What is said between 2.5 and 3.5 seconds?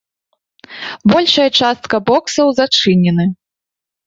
зачынены.